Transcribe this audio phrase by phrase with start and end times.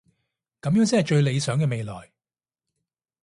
[0.61, 2.11] 噉樣先係最理想嘅未來